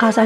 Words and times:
از 0.00 0.18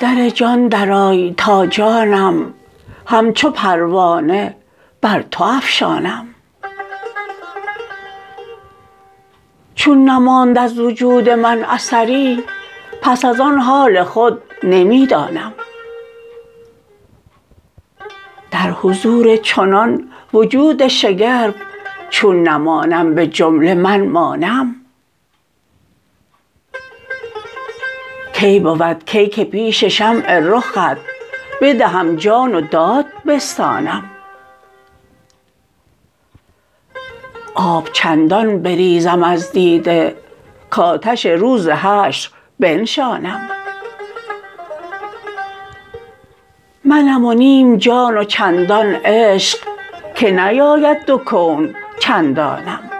در 0.00 0.28
جان 0.28 0.68
درآی 0.68 1.34
تا 1.36 1.66
جانم 1.66 2.54
همچو 3.06 3.50
پروانه 3.50 4.56
بر 5.00 5.22
تو 5.22 5.44
افشانم. 5.44 6.26
چون 9.74 10.10
نماند 10.10 10.58
از 10.58 10.78
وجود 10.78 11.30
من 11.30 11.64
اثری 11.64 12.44
پس 13.02 13.24
از 13.24 13.40
آن 13.40 13.58
حال 13.58 14.04
خود 14.04 14.42
نمی 14.62 15.06
دانم 15.06 15.52
در 18.66 18.72
حضور 18.72 19.36
چنان 19.36 20.08
وجود 20.32 20.88
شگرف 20.88 21.54
چون 22.10 22.48
نمانم 22.48 23.14
به 23.14 23.26
جمله 23.26 23.74
من 23.74 24.06
مانم 24.06 24.74
کی 28.32 28.60
بود 28.60 29.04
کی 29.04 29.26
که 29.28 29.44
پیش 29.44 29.84
شمع 29.84 30.38
رخت 30.38 30.98
بدهم 31.60 32.16
جان 32.16 32.54
و 32.54 32.60
داد 32.60 33.04
بستانم 33.26 34.04
آب 37.54 37.88
چندان 37.92 38.62
بریزم 38.62 39.22
از 39.22 39.52
دیده 39.52 40.16
کآتش 40.70 41.26
روز 41.26 41.68
حشر 41.68 42.30
بنشانم 42.60 43.55
منم 46.86 47.24
و 47.24 47.34
نیم 47.34 47.76
جان 47.76 48.18
و 48.18 48.24
چندان 48.24 48.94
عشق 48.94 49.58
که 50.14 50.30
نیاید 50.30 51.04
دو 51.06 51.18
کون 51.18 51.74
چندانم. 51.98 52.90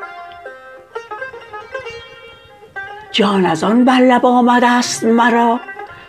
جان 3.13 3.47
از 3.47 3.65
آن 3.65 3.85
بر 3.85 3.99
لب 3.99 4.27
آمده 4.27 4.81
ست 4.81 5.05
مرا 5.05 5.61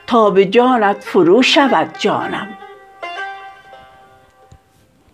تا 0.07 0.29
به 0.29 0.45
جانت 0.45 1.03
فرو 1.03 1.41
شود 1.41 1.87
جانم. 1.99 2.47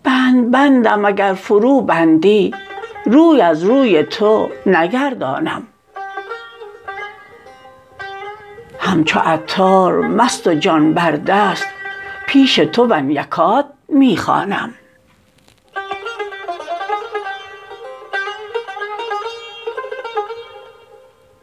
بند 0.04 0.52
بندم 0.52 1.06
اگر 1.06 1.34
فروبندی 1.34 2.54
روی 3.06 3.42
از 3.42 3.64
روی 3.64 4.04
تو 4.04 4.50
نگردانم. 4.66 5.68
همچو 8.80 9.20
عطار 9.20 10.02
مست 10.02 10.48
و 10.48 10.54
جان 10.54 10.94
بر 10.94 11.12
دست 11.12 11.68
پیش 12.34 12.56
تو 12.56 12.94
ان 12.94 13.12
یکاد 13.12 13.66
می 13.90 14.18
خوانم 14.18 14.74